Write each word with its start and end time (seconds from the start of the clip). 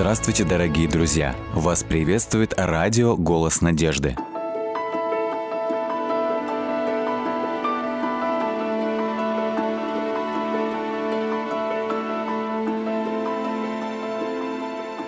Здравствуйте, 0.00 0.44
дорогие 0.44 0.86
друзья! 0.86 1.34
Вас 1.52 1.82
приветствует 1.82 2.54
радио 2.56 3.16
«Голос 3.16 3.60
надежды». 3.60 4.14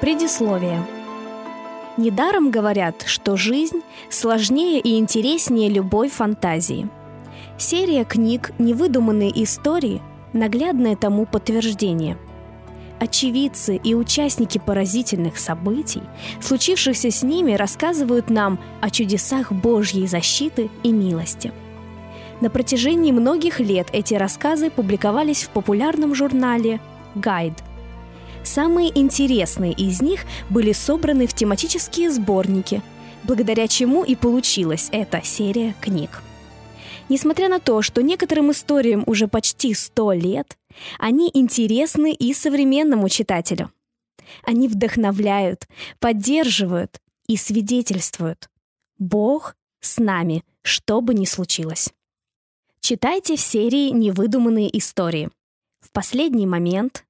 Предисловие. 0.00 0.84
Недаром 1.96 2.50
говорят, 2.50 3.04
что 3.06 3.36
жизнь 3.36 3.82
сложнее 4.08 4.80
и 4.80 4.98
интереснее 4.98 5.70
любой 5.70 6.08
фантазии. 6.08 6.88
Серия 7.58 8.04
книг 8.04 8.50
«Невыдуманные 8.58 9.44
истории»– 9.44 10.02
наглядное 10.32 10.96
тому 10.96 11.26
подтверждение. 11.26 12.18
Очевидцы 13.00 13.76
и 13.76 13.94
участники 13.94 14.58
поразительных 14.58 15.38
событий, 15.38 16.02
случившихся 16.40 17.10
с 17.10 17.22
ними, 17.22 17.54
рассказывают 17.54 18.30
нам 18.30 18.60
о 18.80 18.90
чудесах 18.90 19.50
Божьей 19.52 20.06
защиты 20.06 20.70
и 20.82 20.92
милости. 20.92 21.52
На 22.40 22.50
протяжении 22.50 23.10
многих 23.10 23.58
лет 23.58 23.88
эти 23.92 24.14
рассказы 24.14 24.70
публиковались 24.70 25.44
в 25.44 25.48
популярном 25.48 26.14
журнале 26.14 26.80
«Гайд», 27.14 27.54
Самые 28.42 28.98
интересные 28.98 29.72
из 29.72 30.00
них 30.00 30.24
были 30.48 30.72
собраны 30.72 31.26
в 31.26 31.34
тематические 31.34 32.10
сборники, 32.10 32.82
благодаря 33.22 33.68
чему 33.68 34.02
и 34.02 34.14
получилась 34.14 34.88
эта 34.92 35.20
серия 35.22 35.74
книг. 35.80 36.22
Несмотря 37.08 37.48
на 37.48 37.58
то, 37.58 37.82
что 37.82 38.02
некоторым 38.02 38.52
историям 38.52 39.02
уже 39.06 39.28
почти 39.28 39.74
сто 39.74 40.12
лет, 40.12 40.56
они 40.98 41.30
интересны 41.32 42.12
и 42.12 42.32
современному 42.32 43.08
читателю. 43.08 43.72
Они 44.42 44.68
вдохновляют, 44.68 45.66
поддерживают 45.98 47.00
и 47.26 47.36
свидетельствуют. 47.36 48.48
Бог 48.98 49.56
с 49.80 49.98
нами, 49.98 50.44
что 50.62 51.00
бы 51.00 51.14
ни 51.14 51.24
случилось. 51.24 51.90
Читайте 52.80 53.36
в 53.36 53.40
серии 53.40 53.90
«Невыдуманные 53.90 54.76
истории». 54.78 55.30
В 55.80 55.90
последний 55.92 56.46
момент 56.46 57.04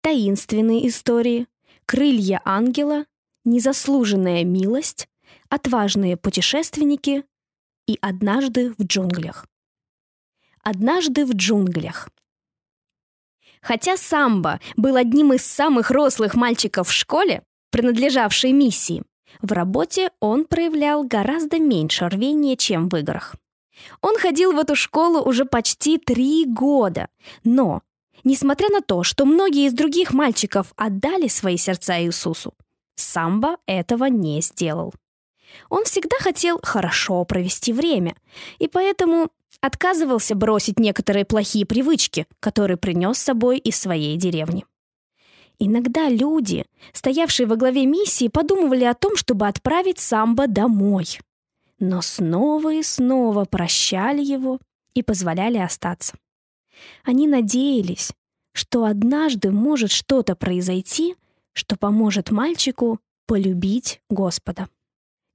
таинственные 0.00 0.88
истории, 0.88 1.46
крылья 1.86 2.40
ангела, 2.44 3.04
незаслуженная 3.44 4.44
милость, 4.44 5.08
отважные 5.48 6.16
путешественники 6.16 7.24
и 7.86 7.98
однажды 8.00 8.74
в 8.78 8.84
джунглях. 8.84 9.46
Однажды 10.62 11.24
в 11.24 11.32
джунглях. 11.32 12.10
Хотя 13.68 13.98
Самбо 13.98 14.60
был 14.78 14.96
одним 14.96 15.34
из 15.34 15.44
самых 15.44 15.90
рослых 15.90 16.34
мальчиков 16.34 16.88
в 16.88 16.92
школе, 16.92 17.42
принадлежавшей 17.70 18.52
миссии, 18.52 19.02
в 19.42 19.52
работе 19.52 20.10
он 20.20 20.46
проявлял 20.46 21.04
гораздо 21.04 21.58
меньше 21.58 22.08
рвения, 22.08 22.56
чем 22.56 22.88
в 22.88 22.96
играх. 22.96 23.34
Он 24.00 24.16
ходил 24.16 24.52
в 24.52 24.58
эту 24.58 24.74
школу 24.74 25.20
уже 25.20 25.44
почти 25.44 25.98
три 25.98 26.46
года, 26.46 27.08
но 27.44 27.82
Несмотря 28.24 28.70
на 28.70 28.80
то, 28.80 29.02
что 29.04 29.26
многие 29.26 29.66
из 29.66 29.74
других 29.74 30.14
мальчиков 30.14 30.72
отдали 30.74 31.28
свои 31.28 31.58
сердца 31.58 32.02
Иисусу, 32.02 32.54
Самбо 32.96 33.58
этого 33.66 34.06
не 34.06 34.40
сделал. 34.40 34.94
Он 35.68 35.84
всегда 35.84 36.16
хотел 36.20 36.60
хорошо 36.62 37.24
провести 37.24 37.72
время, 37.72 38.16
и 38.58 38.68
поэтому 38.68 39.28
отказывался 39.60 40.34
бросить 40.34 40.78
некоторые 40.78 41.24
плохие 41.24 41.66
привычки, 41.66 42.26
которые 42.40 42.76
принес 42.76 43.18
с 43.18 43.22
собой 43.22 43.58
из 43.58 43.76
своей 43.76 44.16
деревни. 44.16 44.64
Иногда 45.58 46.08
люди, 46.08 46.64
стоявшие 46.92 47.46
во 47.46 47.56
главе 47.56 47.84
миссии, 47.84 48.28
подумывали 48.28 48.84
о 48.84 48.94
том, 48.94 49.16
чтобы 49.16 49.48
отправить 49.48 49.98
Самбо 49.98 50.46
домой. 50.46 51.18
Но 51.80 52.00
снова 52.00 52.72
и 52.74 52.82
снова 52.82 53.44
прощали 53.44 54.22
его 54.22 54.60
и 54.94 55.02
позволяли 55.02 55.58
остаться. 55.58 56.16
Они 57.04 57.26
надеялись, 57.26 58.12
что 58.52 58.84
однажды 58.84 59.50
может 59.50 59.90
что-то 59.90 60.36
произойти, 60.36 61.16
что 61.52 61.76
поможет 61.76 62.30
мальчику 62.30 63.00
полюбить 63.26 64.00
Господа. 64.08 64.68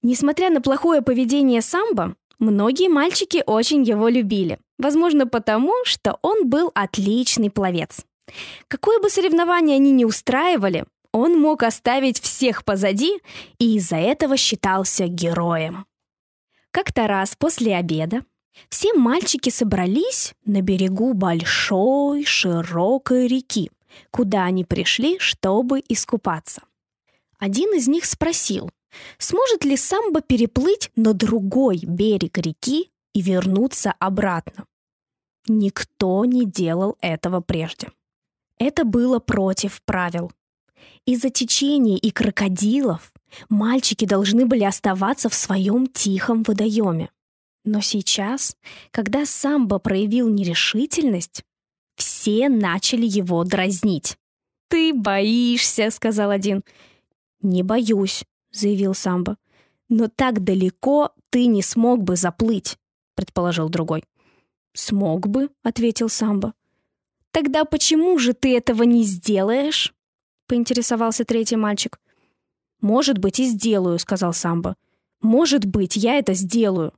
Несмотря 0.03 0.50
на 0.50 0.62
плохое 0.62 1.02
поведение 1.02 1.62
самбо, 1.62 2.16
многие 2.38 2.90
мальчики 2.90 3.41
очень 3.46 3.84
его 3.84 4.09
любили. 4.09 4.59
Возможно, 4.78 5.25
потому, 5.25 5.74
что 5.86 6.19
он 6.22 6.50
был 6.50 6.72
отличный 6.75 7.50
пловец. 7.50 8.06
Какое 8.68 9.00
бы 9.00 9.09
соревнование 9.09 9.78
они 9.78 9.91
ни 9.91 10.03
устраивали, 10.03 10.86
он 11.14 11.40
мог 11.40 11.64
оставить 11.64 12.19
всех 12.19 12.66
позади 12.66 13.22
и 13.59 13.78
из-за 13.78 13.96
этого 13.96 14.36
считался 14.36 15.08
героем. 15.08 15.86
Как-то 16.72 17.08
раз 17.08 17.35
после 17.38 17.75
обеда 17.75 18.25
все 18.70 18.94
мальчики 18.94 19.50
собрались 19.50 20.34
на 20.44 20.62
берегу 20.62 21.14
большой 21.14 22.25
широкой 22.25 23.28
реки, 23.28 23.72
куда 24.12 24.44
они 24.44 24.66
пришли, 24.66 25.18
чтобы 25.20 25.81
искупаться. 25.88 26.64
Один 27.40 27.74
из 27.74 27.88
них 27.88 28.06
спросил, 28.06 28.70
сможет 29.17 29.65
ли 29.65 29.77
самбо 29.77 30.21
переплыть 30.21 30.91
на 30.95 31.13
другой 31.13 31.79
берег 31.83 32.37
реки 32.37 32.91
и 33.13 33.21
вернуться 33.21 33.93
обратно. 33.99 34.65
Никто 35.47 36.25
не 36.25 36.45
делал 36.45 36.97
этого 37.01 37.41
прежде. 37.41 37.89
Это 38.57 38.85
было 38.85 39.19
против 39.19 39.81
правил. 39.83 40.31
Из-за 41.05 41.29
течений 41.29 41.97
и 41.97 42.11
крокодилов 42.11 43.11
мальчики 43.49 44.05
должны 44.05 44.45
были 44.45 44.63
оставаться 44.63 45.29
в 45.29 45.33
своем 45.33 45.87
тихом 45.87 46.43
водоеме. 46.43 47.09
Но 47.65 47.81
сейчас, 47.81 48.55
когда 48.91 49.25
самбо 49.25 49.79
проявил 49.79 50.29
нерешительность, 50.29 51.43
все 51.95 52.49
начали 52.49 53.05
его 53.05 53.43
дразнить. 53.43 54.17
«Ты 54.69 54.93
боишься»,— 54.93 55.89
сказал 55.91 56.31
один. 56.31 56.63
«Не 57.41 57.63
боюсь»,— 57.63 58.23
заявил 58.53 58.94
самбо. 58.94 59.38
«Но 59.90 60.08
так 60.08 60.44
далеко 60.44 61.12
ты 61.30 61.47
не 61.47 61.62
смог 61.62 62.03
бы 62.03 62.16
заплыть»,— 62.16 62.78
предположил 63.16 63.69
другой. 63.69 64.06
«Смог 64.74 65.28
бы»,— 65.28 65.50
ответил 65.64 66.09
самбо. 66.09 66.53
«Тогда 67.31 67.66
почему 67.66 68.18
же 68.18 68.34
ты 68.34 68.56
этого 68.56 68.84
не 68.84 69.03
сделаешь?»— 69.03 69.94
поинтересовался 70.47 71.25
третий 71.25 71.56
мальчик. 71.56 72.00
«Может 72.80 73.18
быть, 73.18 73.40
и 73.40 73.46
сделаю»,— 73.46 73.97
сказал 74.00 74.34
самбо. 74.34 74.75
«Может 75.22 75.66
быть, 75.66 75.96
я 75.96 76.16
это 76.16 76.34
сделаю». 76.34 76.94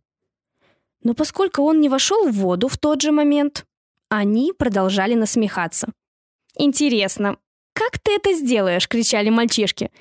Но 1.03 1.13
поскольку 1.13 1.61
он 1.61 1.79
не 1.79 1.89
вошел 1.89 2.27
в 2.27 2.33
воду 2.33 2.67
в 2.67 2.77
тот 2.77 3.01
же 3.01 3.11
момент, 3.11 3.65
они 4.09 4.53
продолжали 4.53 5.13
насмехаться. 5.13 5.89
«Интересно, 6.57 7.37
как 7.73 7.99
ты 7.99 8.15
это 8.15 8.33
сделаешь?»— 8.33 8.87
кричали 8.89 9.29
мальчишки. 9.29 9.91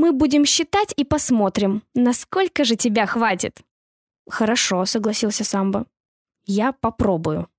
«Мы 0.00 0.12
будем 0.12 0.46
считать 0.46 0.94
и 0.96 1.04
посмотрим, 1.04 1.82
насколько 1.94 2.64
же 2.64 2.74
тебя 2.74 3.04
хватит». 3.04 3.60
«Хорошо»,— 4.26 4.84
согласился 4.86 5.44
Самбо. 5.44 5.84
«Я 6.46 6.72
попробую». 6.72 7.50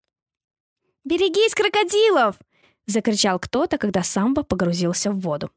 «Берегись 1.04 1.54
крокодилов!»— 1.54 2.38
закричал 2.88 3.38
кто-то, 3.38 3.78
когда 3.78 4.02
Самбо 4.02 4.42
погрузился 4.42 5.12
в 5.12 5.20
воду. 5.20 5.52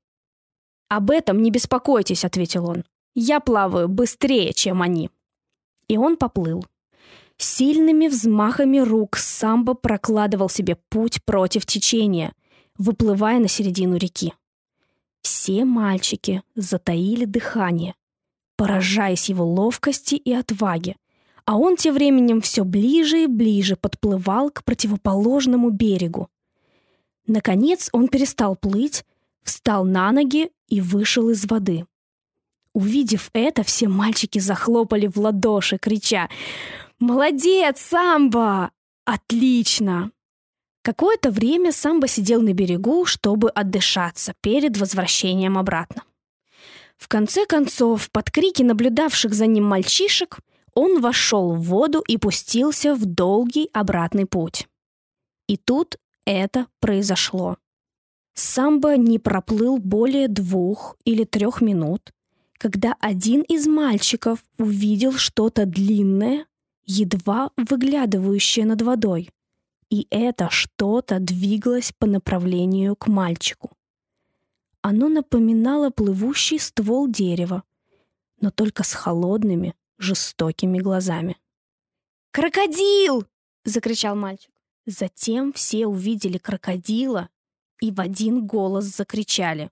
«Об 0.91 1.11
этом 1.11 1.41
не 1.41 1.51
беспокойтесь»,— 1.51 2.23
ответил 2.27 2.69
он. 2.69 2.85
«Я 3.15 3.41
плаваю 3.41 3.89
быстрее, 3.89 4.53
чем 4.53 4.83
они». 4.83 5.09
И 5.89 5.97
он 5.97 6.19
поплыл. 6.19 6.67
Сильными 7.39 8.09
взмахами 8.09 8.81
рук 8.81 9.17
самбо 9.17 9.73
прокладывал 9.73 10.51
себе 10.51 10.77
путь 10.91 11.25
против 11.25 11.65
течения, 11.65 12.35
выплывая 12.77 13.39
на 13.39 13.49
середину 13.49 13.97
реки. 13.97 14.35
Все 15.25 15.65
мальчики 15.65 16.43
затаили 16.55 17.25
дыхание, 17.25 17.95
поражаясь 18.59 19.31
его 19.31 19.43
ловкости 19.43 20.17
и 20.17 20.35
отваге, 20.35 20.97
а 21.47 21.57
он 21.57 21.77
тем 21.77 21.95
временем 21.95 22.43
все 22.43 22.63
ближе 22.63 23.25
и 23.25 23.27
ближе 23.27 23.75
подплывал 23.75 24.51
к 24.51 24.63
противоположному 24.65 25.71
берегу. 25.71 26.29
Наконец 27.27 27.89
он 27.93 28.09
перестал 28.09 28.55
плыть, 28.55 29.03
встал 29.43 29.87
на 29.87 30.13
ноги 30.13 30.51
и 30.69 30.83
вышел 30.83 31.31
из 31.31 31.47
воды. 31.47 31.87
Увидев 32.75 33.31
это, 33.33 33.63
все 33.63 33.89
мальчики 33.89 34.39
захлопали 34.39 35.07
в 35.07 35.17
ладоши, 35.17 35.79
крича 35.79 36.29
«Молодец, 36.99 37.81
Самбо! 37.81 38.73
Отлично!» 39.07 40.11
Какое-то 40.85 41.31
время 41.31 41.73
Самбо 41.73 42.07
сидел 42.07 42.43
на 42.43 42.53
берегу, 42.53 43.07
чтобы 43.07 43.49
отдышаться 43.49 44.35
перед 44.43 44.77
возвращением 44.77 45.57
обратно. 45.57 46.03
В 46.99 47.09
конце 47.09 47.47
концов, 47.47 48.11
под 48.11 48.31
крики 48.31 48.63
наблюдавших 48.63 49.33
за 49.33 49.47
ним 49.47 49.65
мальчишек, 49.65 50.41
он 50.75 51.01
вошел 51.01 51.55
в 51.55 51.63
воду 51.63 52.05
и 52.07 52.19
пустился 52.19 52.95
в 52.95 53.07
долгий 53.07 53.71
обратный 53.73 54.27
путь. 54.27 54.69
И 55.47 55.57
тут 55.57 55.97
это 56.27 56.67
произошло. 56.81 57.57
Самбо 58.35 58.99
не 58.99 59.19
проплыл 59.19 59.79
более 59.79 60.29
двух 60.29 60.99
или 61.07 61.25
трех 61.25 61.63
минут, 61.63 62.13
когда 62.59 62.95
один 63.01 63.41
из 63.41 63.67
мальчиков 63.67 64.45
увидел 64.59 65.15
что-то 65.15 65.65
длинное, 65.65 66.45
едва 66.85 67.53
выглядывающее 67.57 68.67
над 68.67 68.83
водой. 68.83 69.31
И 69.95 70.09
это 70.11 70.51
что-то 70.51 71.21
двигалось 71.21 71.93
по 71.97 72.09
направлению 72.09 72.97
к 72.97 73.07
мальчику. 73.07 73.71
Оно 74.83 75.09
напоминало 75.09 75.91
плывущий 75.91 76.59
ствол 76.59 77.07
дерева, 77.07 77.63
но 78.41 78.51
только 78.51 78.83
с 78.83 78.93
холодными, 78.93 79.77
жестокими 79.99 80.81
глазами. 80.81 81.37
«Крокодил!»— 82.33 83.25
закричал 83.65 84.17
мальчик. 84.17 84.51
Затем 84.85 85.53
все 85.53 85.87
увидели 85.87 86.39
крокодила 86.39 87.29
и 87.81 87.93
в 87.93 88.01
один 88.01 88.49
голос 88.49 88.87
закричали. 88.87 89.71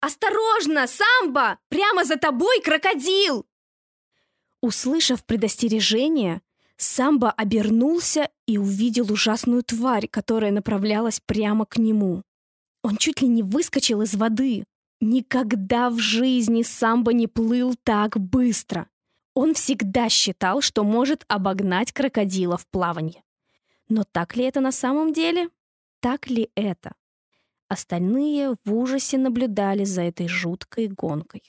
«Осторожно, 0.00 0.88
Самбо! 0.88 1.60
Прямо 1.68 2.04
за 2.04 2.16
тобой 2.16 2.60
крокодил!» 2.60 3.46
Услышав 4.62 5.24
предостережение, 5.24 6.42
Самбо 6.78 7.32
обернулся 7.32 8.30
и 8.46 8.56
увидел 8.56 9.12
ужасную 9.12 9.64
тварь, 9.64 10.06
которая 10.06 10.52
направлялась 10.52 11.20
прямо 11.20 11.66
к 11.66 11.76
нему. 11.76 12.22
Он 12.84 12.96
чуть 12.96 13.20
ли 13.20 13.26
не 13.26 13.42
выскочил 13.42 14.00
из 14.02 14.14
воды. 14.14 14.64
Никогда 15.00 15.90
в 15.90 15.98
жизни 15.98 16.62
Самбо 16.62 17.12
не 17.12 17.26
плыл 17.26 17.74
так 17.82 18.18
быстро. 18.18 18.86
Он 19.34 19.54
всегда 19.54 20.08
считал, 20.08 20.60
что 20.60 20.84
может 20.84 21.24
обогнать 21.28 21.92
крокодила 21.92 22.56
в 22.56 22.66
плавании. 22.68 23.24
Но 23.88 24.04
так 24.04 24.36
ли 24.36 24.44
это 24.44 24.60
на 24.60 24.72
самом 24.72 25.12
деле? 25.12 25.50
Так 26.00 26.28
ли 26.30 26.48
это? 26.54 26.92
Остальные 27.68 28.56
в 28.64 28.74
ужасе 28.74 29.18
наблюдали 29.18 29.84
за 29.84 30.02
этой 30.02 30.28
жуткой 30.28 30.86
гонкой. 30.86 31.42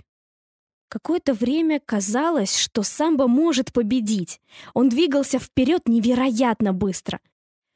Какое-то 0.90 1.36
время 1.36 1.80
казалось, 1.80 2.58
что 2.58 2.82
самбо 2.82 3.28
может 3.28 3.72
победить. 3.72 4.42
Он 4.74 4.90
двигался 4.90 5.38
вперед 5.38 5.88
невероятно 5.88 6.74
быстро. 6.74 7.20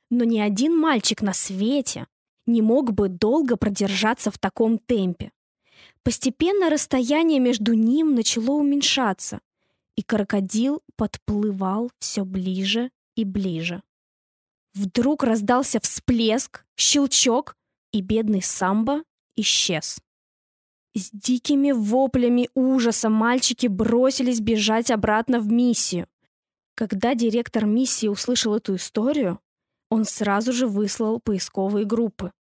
Но 0.10 0.24
ни 0.24 0.40
один 0.40 0.76
мальчик 0.76 1.22
на 1.22 1.34
свете 1.34 2.08
не 2.48 2.64
мог 2.64 2.92
бы 2.92 3.10
долго 3.10 3.56
продержаться 3.56 4.32
в 4.32 4.40
таком 4.40 4.80
темпе. 4.80 5.32
Постепенно 6.02 6.70
расстояние 6.70 7.40
между 7.40 7.74
ним 7.74 8.16
начало 8.16 8.52
уменьшаться, 8.52 9.40
и 9.96 10.02
крокодил 10.02 10.82
подплывал 10.96 11.92
все 12.00 12.26
ближе 12.26 12.90
и 13.16 13.26
ближе. 13.26 13.84
Вдруг 14.74 15.24
раздался 15.24 15.80
всплеск, 15.80 16.66
щелчок, 16.76 17.56
и 17.92 18.02
бедный 18.02 18.42
самбо 18.42 19.04
исчез. 19.36 20.00
С 20.96 21.10
дикими 21.12 21.72
воплями 21.72 22.50
ужаса 22.54 23.10
мальчики 23.10 23.66
бросились 23.66 24.40
бежать 24.40 24.92
обратно 24.92 25.40
в 25.40 25.52
миссию. 25.52 26.08
Когда 26.76 27.16
директор 27.16 27.66
миссии 27.66 28.08
услышал 28.08 28.56
эту 28.56 28.76
историю, 28.76 29.40
он 29.90 30.06
сразу 30.06 30.54
же 30.54 30.68
выслал 30.68 31.20
поисковые 31.20 31.86
группы. 31.86 32.32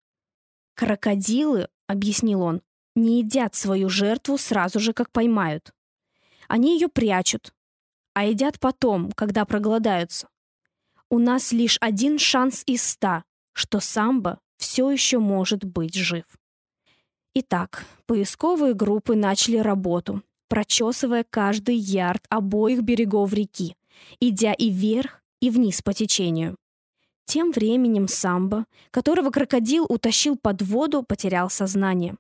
«Крокодилы»,— 0.75 1.69
объяснил 1.87 2.43
он,— 2.43 2.62
«не 2.94 3.20
едят 3.20 3.54
свою 3.54 3.88
жертву 3.88 4.37
сразу 4.37 4.81
же, 4.81 4.93
как 4.93 5.10
поймают. 5.10 5.72
Они 6.46 6.75
ее 6.75 6.88
прячут, 6.88 7.55
а 8.12 8.25
едят 8.25 8.60
потом, 8.60 9.12
когда 9.12 9.46
проголодаются. 9.46 10.28
У 11.08 11.19
нас 11.19 11.52
лишь 11.52 11.78
один 11.81 12.19
шанс 12.19 12.62
из 12.66 12.82
ста, 12.82 13.25
что 13.55 13.81
самбо 13.81 14.40
все 14.58 14.90
еще 14.90 15.19
может 15.19 15.64
быть 15.64 15.94
жив. 15.94 16.25
Итак, 17.34 17.87
поисковые 18.06 18.75
группы 18.75 19.17
начали 19.17 19.56
работу, 19.56 20.23
прочесывая 20.49 21.25
каждый 21.29 21.76
ярд 21.76 22.25
обоих 22.29 22.82
берегов 22.82 23.32
реки, 23.32 23.75
идя 24.20 24.52
и 24.52 24.69
вверх, 24.69 25.23
и 25.40 25.49
вниз 25.49 25.81
по 25.81 25.94
течению. 25.94 26.56
Тем 27.25 27.50
временем 27.50 28.06
самбо, 28.06 28.67
которого 28.90 29.31
крокодил 29.31 29.87
утащил 29.88 30.37
под 30.37 30.61
воду, 30.61 31.02
потерял 31.02 31.49
сознание. 31.49 32.17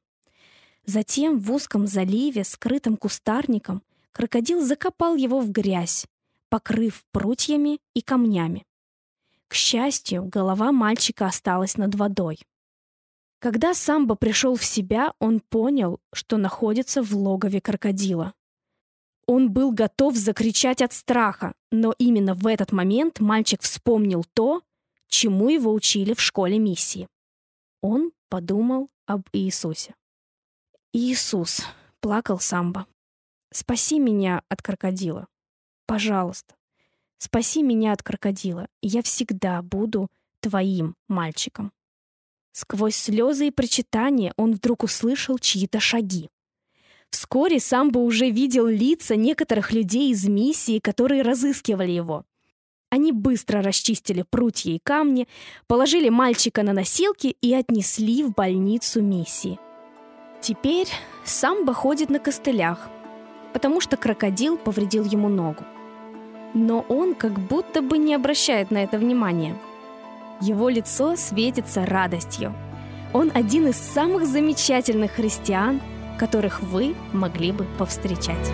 Затем 0.86 1.38
в 1.38 1.52
узком 1.52 1.86
заливе, 1.86 2.44
скрытом 2.44 2.96
кустарником, 2.96 3.82
крокодил 4.12 4.62
закопал 4.62 5.14
его 5.14 5.40
в 5.40 5.50
грязь, 5.50 6.06
покрыв 6.48 7.04
прутьями 7.12 7.80
и 7.92 8.00
камнями. 8.00 8.64
К 9.48 9.54
счастью, 9.54 10.24
голова 10.24 10.72
мальчика 10.72 11.26
осталась 11.26 11.76
над 11.76 11.94
водой. 11.94 12.38
Когда 13.42 13.74
Самбо 13.74 14.14
пришел 14.14 14.54
в 14.54 14.64
себя, 14.64 15.14
он 15.18 15.40
понял, 15.40 15.98
что 16.12 16.36
находится 16.36 17.02
в 17.02 17.12
логове 17.16 17.60
крокодила. 17.60 18.34
Он 19.26 19.50
был 19.52 19.72
готов 19.72 20.14
закричать 20.14 20.80
от 20.80 20.92
страха, 20.92 21.54
но 21.72 21.92
именно 21.98 22.34
в 22.34 22.46
этот 22.46 22.70
момент 22.70 23.18
мальчик 23.18 23.60
вспомнил 23.60 24.24
то, 24.34 24.62
чему 25.08 25.48
его 25.48 25.72
учили 25.72 26.14
в 26.14 26.20
школе 26.20 26.60
миссии. 26.60 27.08
Он 27.80 28.12
подумал 28.28 28.88
об 29.06 29.22
Иисусе. 29.32 29.96
«Иисус»,— 30.92 31.62
плакал 32.00 32.38
Самбо,— 32.38 32.86
«спаси 33.52 33.98
меня 33.98 34.42
от 34.48 34.62
крокодила. 34.62 35.26
Пожалуйста». 35.86 36.54
Спаси 37.18 37.64
меня 37.64 37.92
от 37.92 38.04
крокодила, 38.04 38.68
я 38.82 39.02
всегда 39.02 39.62
буду 39.62 40.08
твоим 40.40 40.94
мальчиком. 41.08 41.72
Сквозь 42.52 42.96
слезы 42.96 43.48
и 43.48 43.50
прочитания 43.50 44.32
он 44.36 44.52
вдруг 44.52 44.82
услышал 44.82 45.38
чьи-то 45.38 45.80
шаги. 45.80 46.28
Вскоре 47.10 47.60
Самбо 47.60 47.98
уже 47.98 48.30
видел 48.30 48.66
лица 48.66 49.16
некоторых 49.16 49.72
людей 49.72 50.12
из 50.12 50.26
миссии, 50.26 50.78
которые 50.78 51.22
разыскивали 51.22 51.90
его. 51.90 52.24
Они 52.90 53.10
быстро 53.12 53.62
расчистили 53.62 54.24
прутья 54.28 54.72
и 54.72 54.80
камни, 54.82 55.26
положили 55.66 56.10
мальчика 56.10 56.62
на 56.62 56.72
носилки 56.72 57.36
и 57.40 57.54
отнесли 57.54 58.22
в 58.22 58.34
больницу 58.34 59.02
миссии. 59.02 59.58
Теперь 60.40 60.88
Самбо 61.24 61.72
ходит 61.72 62.10
на 62.10 62.18
костылях, 62.18 62.88
потому 63.52 63.80
что 63.80 63.96
крокодил 63.96 64.56
повредил 64.58 65.04
ему 65.04 65.28
ногу 65.28 65.64
но 66.54 66.84
он 66.88 67.14
как 67.14 67.38
будто 67.38 67.82
бы 67.82 67.98
не 67.98 68.14
обращает 68.14 68.70
на 68.70 68.78
это 68.78 68.98
внимания. 68.98 69.56
Его 70.42 70.68
лицо 70.68 71.14
светится 71.14 71.86
радостью. 71.86 72.52
Он 73.12 73.30
один 73.32 73.68
из 73.68 73.76
самых 73.76 74.26
замечательных 74.26 75.12
христиан, 75.12 75.80
которых 76.18 76.62
вы 76.62 76.96
могли 77.12 77.52
бы 77.52 77.64
повстречать. 77.78 78.50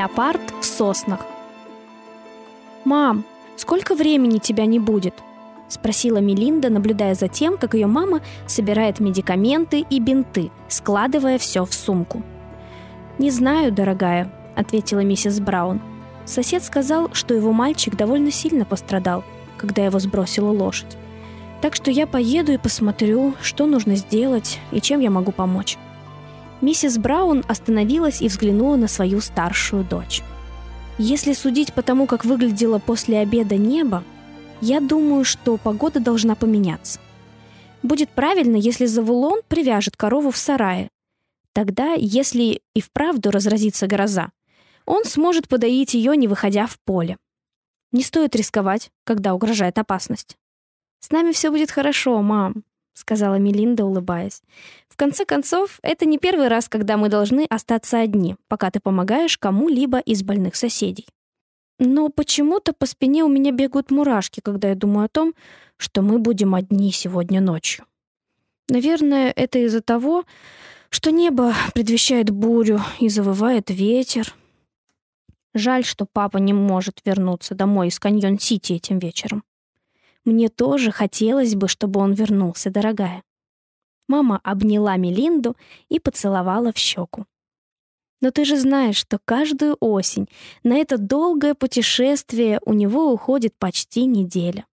Леопард 0.00 0.40
в 0.62 0.64
соснах. 0.64 1.26
«Мам, 2.86 3.26
сколько 3.56 3.94
времени 3.94 4.38
тебя 4.38 4.64
не 4.64 4.78
будет?»— 4.78 5.12
спросила 5.68 6.16
Мелинда, 6.16 6.70
наблюдая 6.70 7.14
за 7.14 7.28
тем, 7.28 7.58
как 7.58 7.74
ее 7.74 7.86
мама 7.86 8.22
собирает 8.46 8.98
медикаменты 8.98 9.84
и 9.90 10.00
бинты, 10.00 10.50
складывая 10.68 11.36
все 11.36 11.66
в 11.66 11.74
сумку. 11.74 12.22
«Не 13.18 13.30
знаю, 13.30 13.72
дорогая»,— 13.72 14.32
ответила 14.56 15.00
миссис 15.00 15.38
Браун. 15.38 15.82
Сосед 16.24 16.64
сказал, 16.64 17.10
что 17.12 17.34
его 17.34 17.52
мальчик 17.52 17.94
довольно 17.94 18.30
сильно 18.30 18.64
пострадал, 18.64 19.22
когда 19.58 19.84
его 19.84 19.98
сбросила 19.98 20.50
лошадь. 20.50 20.96
Так 21.60 21.76
что 21.76 21.90
я 21.90 22.06
поеду 22.06 22.52
и 22.52 22.56
посмотрю, 22.56 23.34
что 23.42 23.66
нужно 23.66 23.96
сделать 23.96 24.60
и 24.72 24.80
чем 24.80 25.00
я 25.00 25.10
могу 25.10 25.30
помочь. 25.30 25.76
Миссис 26.60 26.98
Браун 26.98 27.44
остановилась 27.48 28.20
и 28.20 28.28
взглянула 28.28 28.76
на 28.76 28.88
свою 28.88 29.20
старшую 29.20 29.84
дочь. 29.84 30.22
Если 30.98 31.32
судить 31.32 31.72
по 31.72 31.82
тому, 31.82 32.06
как 32.06 32.24
выглядело 32.24 32.78
после 32.78 33.18
обеда 33.18 33.56
небо, 33.56 34.04
я 34.60 34.80
думаю, 34.80 35.24
что 35.24 35.56
погода 35.56 36.00
должна 36.00 36.34
поменяться. 36.34 37.00
Будет 37.82 38.10
правильно, 38.10 38.56
если 38.56 38.84
Завулон 38.84 39.40
привяжет 39.48 39.96
корову 39.96 40.30
в 40.30 40.36
сарае. 40.36 40.90
Тогда, 41.54 41.94
если 41.94 42.60
и 42.74 42.80
вправду 42.82 43.30
разразится 43.30 43.86
гроза, 43.86 44.30
он 44.84 45.04
сможет 45.04 45.48
подоить 45.48 45.94
ее, 45.94 46.16
не 46.16 46.28
выходя 46.28 46.66
в 46.66 46.78
поле. 46.84 47.16
Не 47.92 48.02
стоит 48.02 48.36
рисковать, 48.36 48.90
когда 49.04 49.34
угрожает 49.34 49.78
опасность. 49.78 50.36
«С 51.00 51.10
нами 51.10 51.32
все 51.32 51.50
будет 51.50 51.70
хорошо, 51.70 52.20
мам»,— 52.20 52.62
сказала 53.00 53.36
Мелинда, 53.36 53.84
улыбаясь. 53.84 54.42
«В 54.88 54.96
конце 54.96 55.24
концов, 55.24 55.78
это 55.82 56.06
не 56.06 56.18
первый 56.18 56.48
раз, 56.48 56.68
когда 56.68 56.96
мы 56.96 57.08
должны 57.08 57.46
остаться 57.48 57.98
одни, 57.98 58.36
пока 58.48 58.70
ты 58.70 58.80
помогаешь 58.80 59.38
кому-либо 59.38 59.98
из 59.98 60.22
больных 60.22 60.54
соседей. 60.54 61.06
Но 61.78 62.10
почему-то 62.10 62.74
по 62.74 62.86
спине 62.86 63.24
у 63.24 63.28
меня 63.28 63.52
бегают 63.52 63.90
мурашки, 63.90 64.40
когда 64.40 64.68
я 64.68 64.74
думаю 64.74 65.06
о 65.06 65.08
том, 65.08 65.34
что 65.78 66.02
мы 66.02 66.18
будем 66.18 66.54
одни 66.54 66.92
сегодня 66.92 67.40
ночью. 67.40 67.86
Наверное, 68.68 69.32
это 69.34 69.58
из-за 69.60 69.80
того, 69.80 70.24
что 70.90 71.10
небо 71.10 71.54
предвещает 71.72 72.30
бурю 72.30 72.80
и 73.00 73.08
завывает 73.08 73.70
ветер. 73.70 74.34
Жаль, 75.54 75.84
что 75.84 76.06
папа 76.06 76.36
не 76.36 76.52
может 76.52 77.00
вернуться 77.04 77.54
домой 77.54 77.88
из 77.88 77.98
Каньон-Сити 77.98 78.74
этим 78.74 78.98
вечером. 78.98 79.42
Мне 80.24 80.48
тоже 80.48 80.90
хотелось 80.90 81.54
бы, 81.54 81.68
чтобы 81.68 82.00
он 82.00 82.12
вернулся, 82.12 82.70
дорогая. 82.70 83.22
Мама 84.08 84.40
обняла 84.42 84.96
Мелинду 84.96 85.56
и 85.88 85.98
поцеловала 85.98 86.72
в 86.72 86.76
щеку. 86.76 87.26
Но 88.20 88.30
ты 88.30 88.44
же 88.44 88.58
знаешь, 88.58 88.96
что 88.96 89.18
каждую 89.24 89.76
осень 89.80 90.28
на 90.62 90.76
это 90.76 90.98
долгое 90.98 91.54
путешествие 91.54 92.60
у 92.64 92.74
него 92.74 93.12
уходит 93.12 93.54
почти 93.58 94.04
неделя. 94.04 94.66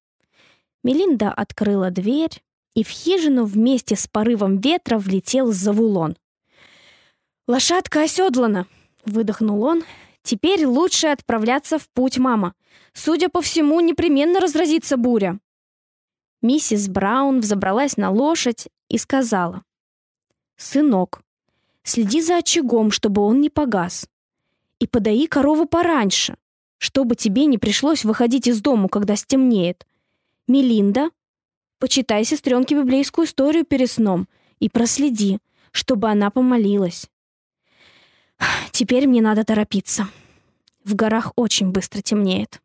Мелинда 0.84 1.32
открыла 1.32 1.92
дверь, 1.92 2.42
и 2.76 2.84
в 2.84 2.90
хижину 2.90 3.46
вместе 3.46 3.96
с 3.96 4.08
порывом 4.08 4.60
ветра 4.60 5.00
влетел 5.00 5.52
Завулон. 5.52 6.16
«Лошадка 7.48 8.04
оседлана!»— 8.04 8.68
выдохнул 9.06 9.64
он. 9.64 9.84
«Теперь 10.28 10.66
лучше 10.66 11.08
отправляться 11.08 11.80
в 11.80 11.88
путь, 11.88 12.18
мама. 12.18 12.54
Судя 12.92 13.30
по 13.30 13.42
всему, 13.42 13.80
непременно 13.80 14.42
разразится 14.42 14.98
буря». 14.98 15.40
Миссис 16.42 16.90
Браун 16.90 17.40
взобралась 17.40 17.96
на 17.96 18.12
лошадь 18.12 18.68
и 18.90 18.98
сказала. 18.98 19.64
«Сынок, 20.58 21.22
следи 21.84 22.22
за 22.22 22.40
очагом, 22.40 22.92
чтобы 22.92 23.22
он 23.22 23.40
не 23.40 23.50
погас. 23.50 24.10
И 24.80 24.86
подаи 24.86 25.28
корову 25.28 25.66
пораньше, 25.66 26.36
чтобы 26.78 27.16
тебе 27.16 27.46
не 27.46 27.58
пришлось 27.58 28.04
выходить 28.04 28.48
из 28.48 28.60
дому, 28.60 28.90
когда 28.90 29.16
стемнеет. 29.16 29.88
Мелинда, 30.50 31.10
почитай 31.80 32.26
сестренке 32.26 32.76
библейскую 32.76 33.28
историю 33.28 33.64
перед 33.64 33.90
сном 33.90 34.28
и 34.60 34.68
проследи, 34.68 35.40
чтобы 35.72 36.10
она 36.10 36.32
помолилась. 36.32 37.10
Теперь 38.72 39.08
мне 39.08 39.22
надо 39.22 39.44
торопиться. 39.44 40.08
В 40.84 40.96
горах 40.96 41.34
очень 41.36 41.72
быстро 41.72 42.02
темнеет. 42.02 42.62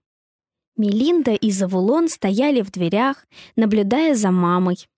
Мелинда 0.77 1.33
и 1.33 1.51
Завулон 1.51 2.09
стояли 2.09 2.61
в 2.61 2.71
дверях, 2.71 3.27
наблюдая 3.57 4.15
за 4.15 4.31
мамой, 4.31 4.89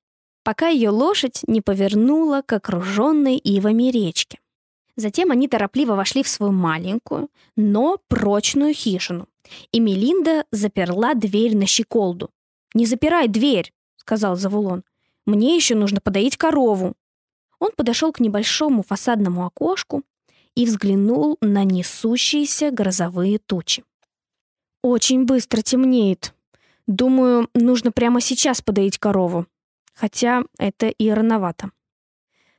пока 0.43 0.69
ее 0.69 0.91
лошадь 0.91 1.41
не 1.47 1.61
повернула 1.61 2.43
к 2.45 2.53
окруженной 2.53 3.37
ивами 3.37 3.91
речке. 3.91 4.39
Затем 4.97 5.31
они 5.31 5.49
торопливо 5.49 5.95
вошли 5.95 6.23
в 6.23 6.29
свою 6.29 6.53
маленькую, 6.53 7.29
но 7.57 7.99
прочную 8.09 8.75
хижину, 8.75 9.29
и 9.73 9.81
Мелинда 9.81 10.45
заперла 10.53 11.15
дверь 11.15 11.57
на 11.57 11.67
щеколду. 11.67 12.31
«Не 12.75 12.87
запирай 12.87 13.27
дверь!»— 13.27 13.73
сказал 13.97 14.37
Завулон. 14.37 14.85
«Мне 15.27 15.57
еще 15.57 15.75
нужно 15.75 16.01
подоить 16.01 16.37
корову». 16.37 16.95
Он 17.59 17.71
подошел 17.77 18.13
к 18.13 18.21
небольшому 18.21 18.83
фасадному 18.83 19.45
окошку 19.47 20.03
и 20.55 20.67
взглянул 20.67 21.37
на 21.41 21.65
несущиеся 21.65 22.71
грозовые 22.71 23.39
тучи. 23.39 23.85
Очень 24.83 25.25
быстро 25.25 25.63
темнеет. 25.63 26.35
Думаю, 26.87 27.49
нужно 27.55 27.93
прямо 27.93 28.21
сейчас 28.21 28.61
подоить 28.61 28.99
корову. 28.99 29.47
Хотя 29.95 30.45
это 30.59 30.89
и 30.89 31.11
рановато. 31.11 31.71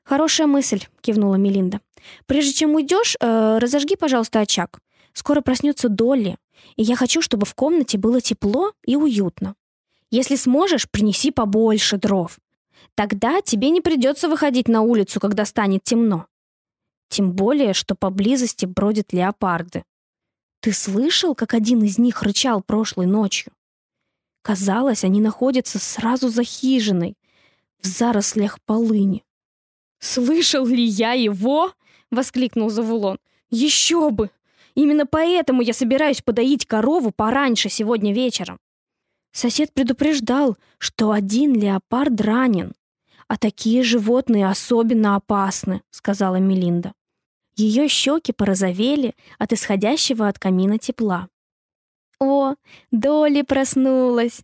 Хорошая 0.03 0.47
мысль, 0.47 0.83
кивнула 1.01 1.35
Мелинда. 1.35 1.81
Прежде 2.25 2.53
чем 2.53 2.75
уйдешь, 2.75 3.15
э, 3.19 3.57
разожги, 3.59 3.95
пожалуйста, 3.95 4.39
очаг. 4.39 4.79
Скоро 5.13 5.41
проснется 5.41 5.89
Долли, 5.89 6.37
и 6.75 6.83
я 6.83 6.95
хочу, 6.95 7.21
чтобы 7.21 7.45
в 7.45 7.55
комнате 7.55 7.97
было 7.97 8.21
тепло 8.21 8.73
и 8.85 8.95
уютно. 8.95 9.55
Если 10.11 10.35
сможешь, 10.35 10.89
принеси 10.89 11.31
побольше 11.31 11.97
дров. 11.97 12.37
Тогда 12.95 13.41
тебе 13.41 13.69
не 13.69 13.81
придется 13.81 14.29
выходить 14.29 14.67
на 14.67 14.81
улицу, 14.81 15.19
когда 15.19 15.45
станет 15.45 15.83
темно. 15.83 16.27
Тем 17.09 17.33
более, 17.33 17.73
что 17.73 17.95
поблизости 17.95 18.65
бродят 18.65 19.13
леопарды. 19.13 19.83
Ты 20.59 20.73
слышал, 20.73 21.35
как 21.35 21.53
один 21.53 21.83
из 21.83 21.97
них 21.97 22.23
рычал 22.23 22.61
прошлой 22.61 23.05
ночью? 23.05 23.53
Казалось, 24.41 25.03
они 25.03 25.21
находятся 25.21 25.79
сразу 25.79 26.29
за 26.29 26.43
хижиной, 26.43 27.15
в 27.81 27.87
зарослях 27.87 28.59
полыни. 28.61 29.23
«Слышал 29.99 30.65
ли 30.65 30.83
я 30.83 31.13
его?»— 31.13 31.73
воскликнул 32.11 32.69
Завулон. 32.69 33.17
«Еще 33.49 34.09
бы! 34.11 34.29
Именно 34.75 35.05
поэтому 35.05 35.61
я 35.61 35.73
собираюсь 35.73 36.21
подоить 36.21 36.65
корову 36.65 37.11
пораньше 37.11 37.69
сегодня 37.69 38.13
вечером». 38.13 38.59
Сосед 39.31 39.73
предупреждал, 39.73 40.57
что 40.77 41.11
один 41.11 41.53
леопард 41.53 42.21
ранен, 42.21 42.73
а 43.27 43.37
такие 43.37 43.83
животные 43.83 44.47
особенно 44.47 45.15
опасны, 45.15 45.81
сказала 45.91 46.37
Мелинда. 46.37 46.93
Ее 47.55 47.87
щеки 47.87 48.31
порозовели 48.33 49.15
от 49.39 49.53
исходящего 49.53 50.27
от 50.27 50.39
камина 50.39 50.77
тепла. 50.77 51.29
«О, 52.19 52.55
Долли 52.91 53.41
проснулась!» 53.41 54.41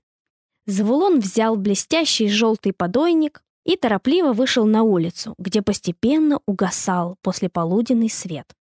Завулон 0.65 1.19
взял 1.19 1.55
блестящий 1.55 2.29
желтый 2.29 2.73
подойник 2.73 3.43
и 3.65 3.75
торопливо 3.75 4.33
вышел 4.33 4.65
на 4.65 4.83
улицу, 4.83 5.35
где 5.37 5.61
постепенно 5.61 6.39
угасал 6.45 7.17
после 7.21 7.49
полуденный 7.49 8.09
свет. 8.09 8.55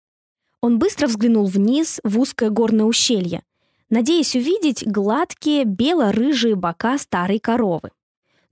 Он 0.60 0.78
быстро 0.78 1.06
взглянул 1.06 1.46
вниз 1.46 2.00
в 2.02 2.18
узкое 2.18 2.50
горное 2.50 2.86
ущелье, 2.86 3.42
надеясь 3.90 4.34
увидеть 4.34 4.86
гладкие 4.86 5.64
бело-рыжие 5.64 6.56
бока 6.56 6.98
старой 6.98 7.38
коровы. 7.38 7.90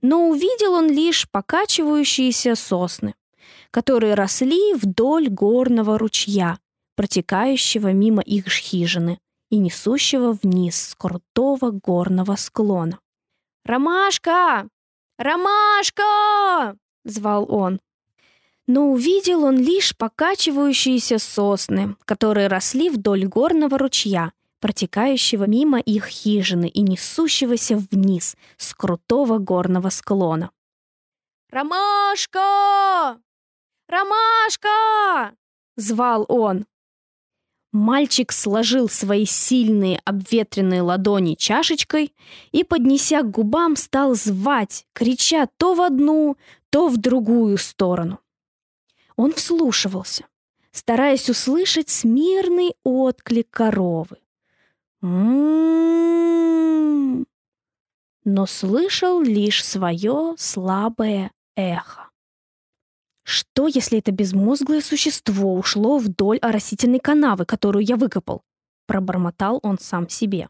Но 0.01 0.29
увидел 0.29 0.73
он 0.73 0.89
лишь 0.89 1.29
покачивающиеся 1.29 2.55
сосны 2.55 3.13
которые 3.71 4.13
росли 4.13 4.73
вдоль 4.73 5.29
горного 5.29 5.97
ручья, 5.97 6.59
протекающего 6.95 7.93
мимо 7.93 8.21
их 8.21 8.47
хижины 8.47 9.19
и 9.49 9.57
несущего 9.59 10.31
вниз 10.41 10.89
с 10.89 10.95
крутого 10.95 11.71
горного 11.71 12.35
склона. 12.35 12.99
«Ромашка! 13.63 14.67
Ромашка!»— 15.17 16.75
звал 17.05 17.45
он. 17.49 17.79
Но 18.65 18.91
увидел 18.91 19.43
он 19.43 19.57
лишь 19.57 19.95
покачивающиеся 19.95 21.19
сосны, 21.19 21.95
которые 22.05 22.47
росли 22.47 22.89
вдоль 22.89 23.25
горного 23.25 23.77
ручья, 23.77 24.33
протекающего 24.59 25.45
мимо 25.45 25.79
их 25.79 26.07
хижины 26.07 26.67
и 26.67 26.81
несущегося 26.81 27.77
вниз 27.77 28.35
с 28.57 28.73
крутого 28.73 29.37
горного 29.37 29.89
склона. 29.89 30.51
«Ромашка!» 31.49 33.19
«Ромашка!»— 33.87 35.35
звал 35.77 36.25
он. 36.27 36.65
Мальчик 37.71 38.31
сложил 38.31 38.89
свои 38.89 39.25
сильные 39.25 40.01
обветренные 40.03 40.81
ладони 40.81 41.35
чашечкой 41.35 42.13
и, 42.51 42.63
поднеся 42.63 43.21
к 43.21 43.31
губам, 43.31 43.75
стал 43.75 44.15
звать, 44.15 44.85
крича 44.93 45.47
то 45.57 45.73
в 45.73 45.81
одну, 45.81 46.37
то 46.69 46.87
в 46.87 46.97
другую 46.97 47.57
сторону. 47.57 48.19
Он 49.15 49.33
вслушивался. 49.33 50.25
стараясь 50.71 51.27
услышать 51.27 51.89
смирный 51.89 52.75
отклик 52.83 53.49
коровы. 53.49 54.17
М-м-м. 55.01 56.47
Но 58.23 58.45
слышал 58.45 59.21
лишь 59.21 59.63
свое 59.63 60.35
слабое 60.37 61.31
эхо. 61.55 62.09
Что, 63.23 63.67
если 63.67 63.99
это 63.99 64.11
безмозглое 64.11 64.81
существо 64.81 65.53
ушло 65.55 65.97
вдоль 65.97 66.37
оросительной 66.37 66.99
канавы, 66.99 67.45
которую 67.45 67.85
я 67.85 67.97
выкопал? 67.97 68.41
Пробормотал 68.85 69.59
он 69.63 69.79
сам 69.79 70.07
себе. 70.07 70.49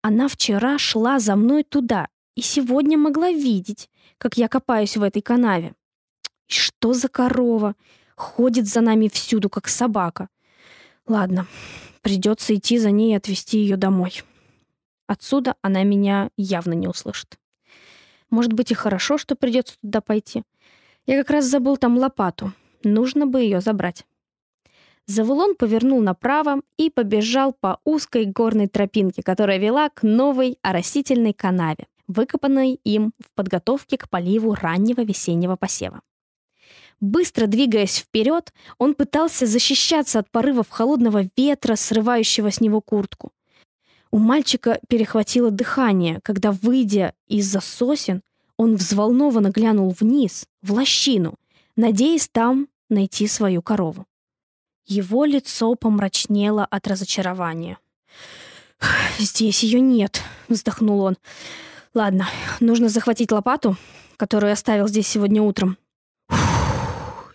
Она 0.00 0.28
вчера 0.28 0.78
шла 0.78 1.18
за 1.18 1.36
мной 1.36 1.64
туда 1.64 2.08
и 2.34 2.40
сегодня 2.40 2.96
могла 2.96 3.30
видеть, 3.30 3.90
как 4.18 4.36
я 4.36 4.48
копаюсь 4.48 4.96
в 4.96 5.02
этой 5.02 5.22
канаве. 5.22 5.74
Что 6.46 6.92
за 6.92 7.08
корова? 7.08 7.76
Ходит 8.16 8.66
за 8.66 8.80
нами 8.80 9.08
всюду, 9.08 9.48
как 9.50 9.68
собака. 9.68 10.28
Ладно, 11.06 11.46
придется 12.00 12.54
идти 12.54 12.78
за 12.78 12.90
ней 12.90 13.12
и 13.12 13.16
отвезти 13.16 13.58
ее 13.58 13.76
домой. 13.76 14.22
Отсюда 15.06 15.56
она 15.62 15.82
меня 15.82 16.30
явно 16.36 16.72
не 16.74 16.88
услышит. 16.88 17.38
Может 18.30 18.52
быть 18.52 18.70
и 18.70 18.74
хорошо, 18.74 19.18
что 19.18 19.34
придется 19.34 19.76
туда 19.80 20.00
пойти. 20.00 20.42
Я 21.06 21.18
как 21.18 21.30
раз 21.30 21.44
забыл 21.44 21.76
там 21.76 21.98
лопату. 21.98 22.52
Нужно 22.84 23.26
бы 23.26 23.40
ее 23.40 23.60
забрать. 23.60 24.06
Завулон 25.06 25.56
повернул 25.56 26.00
направо 26.00 26.60
и 26.76 26.88
побежал 26.88 27.52
по 27.52 27.80
узкой 27.84 28.26
горной 28.26 28.68
тропинке, 28.68 29.22
которая 29.22 29.58
вела 29.58 29.88
к 29.90 30.04
новой 30.04 30.58
оросительной 30.62 31.32
канаве, 31.32 31.86
выкопанной 32.06 32.80
им 32.84 33.12
в 33.18 33.30
подготовке 33.34 33.98
к 33.98 34.08
поливу 34.08 34.54
раннего 34.54 35.00
весеннего 35.00 35.56
посева. 35.56 36.00
Быстро 37.02 37.48
двигаясь 37.48 37.96
вперед, 37.96 38.52
он 38.78 38.94
пытался 38.94 39.44
защищаться 39.44 40.20
от 40.20 40.30
порывов 40.30 40.70
холодного 40.70 41.24
ветра, 41.36 41.74
срывающего 41.74 42.52
с 42.52 42.60
него 42.60 42.80
куртку. 42.80 43.32
У 44.12 44.18
мальчика 44.18 44.78
перехватило 44.88 45.50
дыхание, 45.50 46.20
когда, 46.22 46.52
выйдя 46.52 47.12
из-за 47.26 47.60
сосен, 47.60 48.22
он 48.56 48.76
взволнованно 48.76 49.50
глянул 49.50 49.92
вниз, 49.98 50.46
в 50.62 50.74
лощину, 50.74 51.34
надеясь 51.74 52.28
там 52.28 52.68
найти 52.88 53.26
свою 53.26 53.62
корову. 53.62 54.06
Его 54.86 55.24
лицо 55.24 55.74
помрачнело 55.74 56.64
от 56.64 56.86
разочарования. 56.86 57.78
«Здесь 59.18 59.64
ее 59.64 59.80
нет»,— 59.80 60.22
вздохнул 60.48 61.00
он. 61.00 61.16
«Ладно, 61.94 62.28
нужно 62.60 62.88
захватить 62.88 63.32
лопату, 63.32 63.76
которую 64.16 64.52
оставил 64.52 64.86
здесь 64.86 65.08
сегодня 65.08 65.42
утром, 65.42 65.78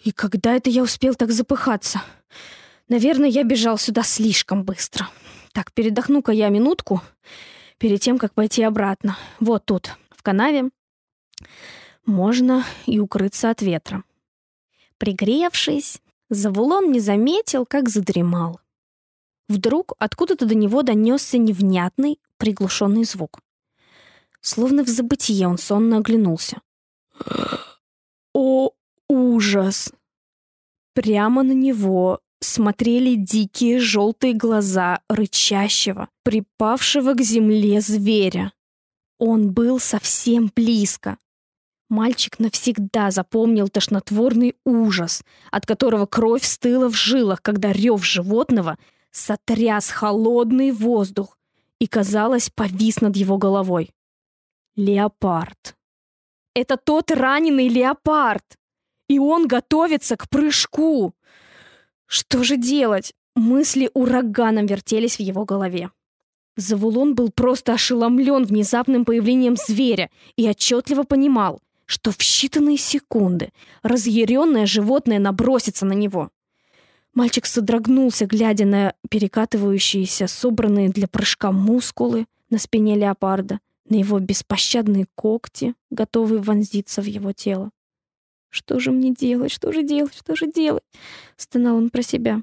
и 0.07 0.11
когда 0.11 0.55
это 0.55 0.69
я 0.69 0.83
успел 0.83 1.15
так 1.15 1.31
запыхаться? 1.31 2.01
Наверное, 2.87 3.27
я 3.27 3.43
бежал 3.43 3.77
сюда 3.77 4.03
слишком 4.03 4.63
быстро. 4.63 5.09
Так, 5.51 5.73
передохну-ка 5.73 6.31
я 6.31 6.47
минутку 6.47 7.01
перед 7.77 7.99
тем, 7.99 8.17
как 8.17 8.33
пойти 8.33 8.63
обратно. 8.63 9.17
Вот 9.41 9.65
тут, 9.65 9.97
в 10.11 10.23
канаве. 10.23 10.69
Можно 12.05 12.63
и 12.85 12.99
укрыться 13.01 13.49
от 13.49 13.61
ветра. 13.61 14.05
Пригревшись, 14.97 16.01
Завулон 16.29 16.89
не 16.89 17.01
заметил, 17.01 17.65
как 17.65 17.89
задремал. 17.89 18.61
Вдруг 19.49 19.91
откуда-то 19.99 20.45
до 20.45 20.55
него 20.55 20.83
донесся 20.83 21.37
невнятный, 21.37 22.17
приглушенный 22.37 23.03
звук. 23.03 23.41
Словно 24.39 24.85
в 24.85 24.87
забытие 24.87 25.49
он 25.49 25.57
сонно 25.57 25.97
оглянулся. 25.97 26.61
«О, 28.33 28.71
ужас!» 29.09 29.91
Прямо 30.97 31.43
на 31.43 31.51
него 31.51 32.21
смотрели 32.39 33.13
дикие 33.13 33.77
желтые 33.77 34.33
глаза 34.33 35.01
рычащего, 35.07 36.09
припавшего 36.23 37.13
к 37.13 37.21
земле 37.21 37.81
зверя. 37.81 38.51
Он 39.19 39.51
был 39.51 39.77
совсем 39.77 40.51
близко. 40.55 41.19
Мальчик 41.87 42.39
навсегда 42.39 43.11
запомнил 43.11 43.69
тошнотворный 43.69 44.55
ужас, 44.65 45.21
от 45.51 45.67
которого 45.67 46.07
кровь 46.07 46.43
стыла 46.43 46.89
в 46.89 46.95
жилах, 46.95 47.43
когда 47.43 47.71
рев 47.71 48.03
животного 48.03 48.79
сотряс 49.11 49.91
холодный 49.91 50.71
воздух 50.71 51.37
и, 51.77 51.85
казалось, 51.85 52.49
повис 52.49 53.01
над 53.01 53.15
его 53.15 53.37
головой. 53.37 53.91
Леопард. 54.75 55.75
Это 56.55 56.75
тот 56.75 57.11
раненый 57.11 57.67
леопард! 57.67 58.57
И 59.07 59.19
он 59.19 59.47
готовится 59.47 60.17
к 60.17 60.29
прыжку. 60.29 61.13
Что 62.05 62.43
же 62.43 62.57
делать? 62.57 63.13
Мысли 63.35 63.89
ураганом 63.93 64.65
вертелись 64.65 65.17
в 65.17 65.19
его 65.19 65.45
голове. 65.45 65.91
Завулон 66.55 67.13
был 67.13 67.29
просто 67.29 67.73
ошеломлен 67.73 68.45
внезапным 68.45 69.05
появлением 69.05 69.55
зверя 69.55 70.09
и 70.35 70.49
отчетливо 70.49 71.03
понимал, 71.03 71.61
что 71.85 72.11
в 72.11 72.17
считанные 72.17 72.77
секунды 72.77 73.51
разъяренное 73.83 74.65
животное 74.65 75.19
набросится 75.19 75.85
на 75.85 75.93
него. 75.93 76.31
Мальчик 77.13 77.45
содрогнулся, 77.45 78.25
глядя 78.25 78.65
на 78.65 78.93
перекатывающиеся, 79.09 80.27
собранные 80.27 80.89
для 80.89 81.07
прыжка 81.07 81.51
мускулы 81.51 82.25
на 82.49 82.57
спине 82.57 82.95
леопарда, 82.95 83.59
на 83.89 83.95
его 83.95 84.19
беспощадные 84.19 85.05
когти, 85.15 85.75
готовые 85.89 86.41
вонзиться 86.41 87.01
в 87.01 87.05
его 87.05 87.31
тело. 87.31 87.71
«Что 88.49 88.79
же 88.79 88.91
мне 88.91 89.13
делать? 89.13 89.51
Что 89.51 89.71
же 89.71 89.83
делать? 89.83 90.15
Что 90.15 90.35
же 90.35 90.51
делать?»— 90.51 90.83
стонал 91.35 91.77
он 91.77 91.89
про 91.89 92.01
себя. 92.01 92.41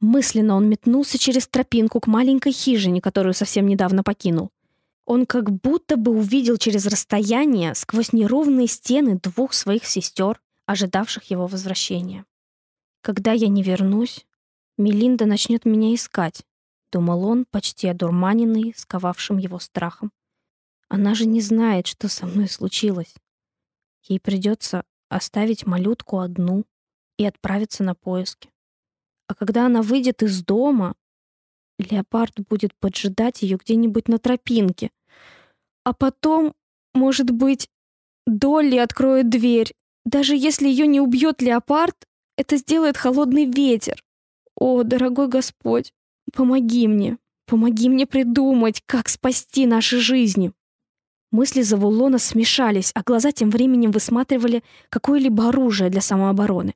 Мысленно 0.00 0.56
он 0.56 0.68
метнулся 0.68 1.18
через 1.18 1.48
тропинку 1.48 2.00
к 2.00 2.06
маленькой 2.06 2.52
хижине, 2.52 3.00
которую 3.00 3.34
совсем 3.34 3.66
недавно 3.66 4.02
покинул. 4.02 4.50
Он 5.04 5.26
как 5.26 5.50
будто 5.50 5.96
бы 5.96 6.12
увидел 6.12 6.56
через 6.58 6.86
расстояние 6.86 7.74
сквозь 7.74 8.12
неровные 8.12 8.66
стены 8.66 9.18
двух 9.18 9.54
своих 9.54 9.86
сестер, 9.86 10.40
ожидавших 10.66 11.24
его 11.30 11.46
возвращения. 11.46 12.26
«Когда 13.00 13.32
я 13.32 13.48
не 13.48 13.62
вернусь, 13.62 14.26
Мелинда 14.76 15.24
начнет 15.24 15.64
меня 15.64 15.94
искать»,— 15.94 16.44
думал 16.92 17.24
он, 17.24 17.46
почти 17.50 17.88
одурманенный, 17.88 18.74
сковавшим 18.76 19.38
его 19.38 19.58
страхом. 19.58 20.12
«Она 20.88 21.14
же 21.14 21.26
не 21.26 21.40
знает, 21.40 21.86
что 21.86 22.08
со 22.08 22.26
мной 22.26 22.48
случилось. 22.48 23.14
Ей 24.02 24.20
придется 24.20 24.84
оставить 25.08 25.66
малютку 25.66 26.18
одну 26.18 26.64
и 27.16 27.26
отправиться 27.26 27.82
на 27.82 27.94
поиски. 27.94 28.50
А 29.26 29.34
когда 29.34 29.66
она 29.66 29.82
выйдет 29.82 30.22
из 30.22 30.42
дома, 30.42 30.94
леопард 31.78 32.34
будет 32.48 32.74
поджидать 32.78 33.42
ее 33.42 33.56
где-нибудь 33.56 34.08
на 34.08 34.18
тропинке. 34.18 34.90
А 35.84 35.92
потом, 35.92 36.54
может 36.94 37.30
быть, 37.30 37.68
Долли 38.28 38.76
откроет 38.76 39.30
дверь. 39.30 39.72
Даже 40.04 40.36
если 40.36 40.68
ее 40.68 40.86
не 40.86 41.00
убьет 41.00 41.40
леопард, 41.40 41.96
это 42.36 42.58
сделает 42.58 42.98
холодный 42.98 43.46
ветер. 43.46 44.04
О, 44.54 44.82
дорогой 44.82 45.28
Господь, 45.28 45.94
помоги 46.34 46.88
мне. 46.88 47.16
Помоги 47.46 47.88
мне 47.88 48.06
придумать, 48.06 48.82
как 48.84 49.08
спасти 49.08 49.66
наши 49.66 49.98
жизни. 49.98 50.52
Мысли 51.30 51.60
Завулона 51.60 52.18
смешались, 52.18 52.90
а 52.94 53.02
глаза 53.02 53.32
тем 53.32 53.50
временем 53.50 53.90
высматривали 53.90 54.62
какое-либо 54.88 55.50
оружие 55.50 55.90
для 55.90 56.00
самообороны. 56.00 56.74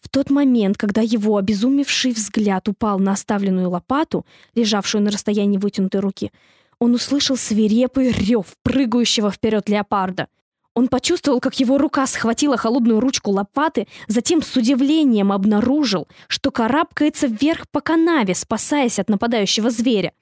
В 0.00 0.08
тот 0.08 0.30
момент, 0.30 0.76
когда 0.76 1.00
его 1.00 1.36
обезумевший 1.36 2.10
взгляд 2.10 2.68
упал 2.68 2.98
на 2.98 3.12
оставленную 3.12 3.70
лопату, 3.70 4.26
лежавшую 4.54 5.02
на 5.02 5.10
расстоянии 5.10 5.58
вытянутой 5.58 6.00
руки, 6.00 6.32
он 6.80 6.92
услышал 6.94 7.36
свирепый 7.36 8.10
рев 8.10 8.46
прыгающего 8.62 9.30
вперед 9.30 9.68
леопарда. 9.68 10.26
Он 10.74 10.88
почувствовал, 10.88 11.38
как 11.38 11.60
его 11.60 11.78
рука 11.78 12.04
схватила 12.08 12.56
холодную 12.56 12.98
ручку 12.98 13.30
лопаты, 13.30 13.86
затем 14.08 14.42
с 14.42 14.56
удивлением 14.56 15.30
обнаружил, 15.30 16.08
что 16.26 16.50
карабкается 16.50 17.28
вверх 17.28 17.68
по 17.70 17.80
канаве, 17.80 18.34
спасаясь 18.34 18.98
от 18.98 19.08
нападающего 19.08 19.70
зверя. 19.70 20.12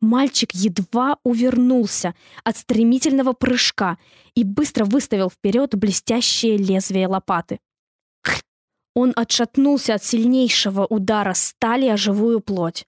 Мальчик 0.00 0.52
едва 0.52 1.18
увернулся 1.24 2.14
от 2.44 2.56
стремительного 2.56 3.32
прыжка 3.32 3.98
и 4.34 4.44
быстро 4.44 4.84
выставил 4.84 5.28
вперед 5.28 5.74
блестящее 5.74 6.56
лезвие 6.56 7.08
лопаты. 7.08 7.58
Он 8.94 9.12
отшатнулся 9.14 9.94
от 9.94 10.04
сильнейшего 10.04 10.84
удара 10.86 11.34
стали 11.34 11.86
о 11.86 11.96
живую 11.96 12.40
плоть. 12.40 12.86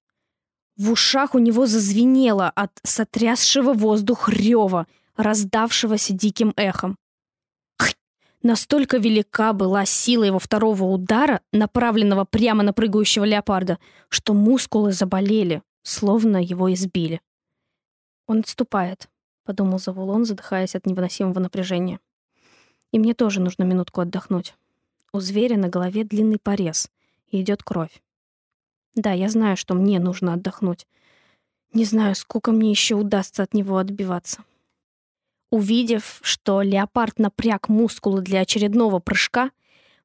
В 0.76 0.92
ушах 0.92 1.34
у 1.34 1.38
него 1.38 1.66
зазвенело 1.66 2.48
от 2.48 2.72
сотрясшего 2.84 3.72
воздух 3.72 4.28
рева, 4.28 4.86
раздавшегося 5.16 6.12
диким 6.12 6.52
эхом. 6.56 6.96
Настолько 8.42 8.96
велика 8.96 9.52
была 9.52 9.84
сила 9.84 10.24
его 10.24 10.38
второго 10.38 10.84
удара, 10.84 11.42
направленного 11.52 12.24
прямо 12.24 12.62
на 12.62 12.72
прыгающего 12.72 13.24
леопарда, 13.24 13.78
что 14.08 14.32
мускулы 14.32 14.92
заболели, 14.92 15.62
словно 15.82 16.36
его 16.42 16.72
избили. 16.72 17.20
«Он 18.26 18.40
отступает»,— 18.40 19.08
подумал 19.44 19.78
Завулон, 19.78 20.24
задыхаясь 20.24 20.74
от 20.74 20.86
невыносимого 20.86 21.38
напряжения. 21.38 22.00
«И 22.92 22.98
мне 22.98 23.14
тоже 23.14 23.40
нужно 23.40 23.64
минутку 23.64 24.00
отдохнуть. 24.00 24.54
У 25.12 25.20
зверя 25.20 25.56
на 25.56 25.68
голове 25.68 26.04
длинный 26.04 26.38
порез, 26.38 26.90
и 27.30 27.40
идет 27.40 27.62
кровь. 27.62 28.02
Да, 28.94 29.12
я 29.12 29.28
знаю, 29.28 29.56
что 29.56 29.74
мне 29.74 29.98
нужно 29.98 30.34
отдохнуть. 30.34 30.86
Не 31.72 31.84
знаю, 31.84 32.14
сколько 32.14 32.52
мне 32.52 32.70
еще 32.70 32.96
удастся 32.96 33.42
от 33.42 33.54
него 33.54 33.78
отбиваться. 33.78 34.44
Увидев, 35.50 36.20
что 36.22 36.62
леопард 36.62 37.18
напряг 37.18 37.68
мускулы 37.68 38.22
для 38.22 38.40
очередного 38.40 38.98
прыжка, 38.98 39.50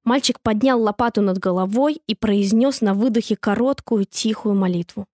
мальчик 0.04 0.40
поднял 0.40 0.82
лопату 0.82 1.22
над 1.22 1.38
головой 1.38 2.02
и 2.08 2.16
произнес 2.16 2.82
на 2.82 2.94
выдохе 2.94 3.36
короткую 3.36 4.06
тихую 4.06 4.56
молитву. 4.56 5.08